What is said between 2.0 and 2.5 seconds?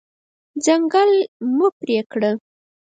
کړه.